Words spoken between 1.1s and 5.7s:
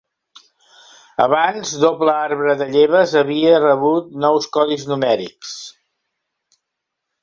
Abans, doble arbre de lleves havia rebut nous codis numèrics.